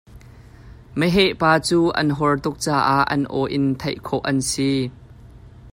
Meheh 1.01 1.31
pa 1.41 1.51
cu 1.67 1.79
an 1.99 2.07
hur 2.17 2.35
tuk 2.43 2.57
caah 2.63 3.01
an 3.13 3.23
aw 3.39 3.45
in 3.57 3.65
theih 3.81 3.99
khawh 4.07 4.25
an 4.29 4.37
si. 4.49 4.71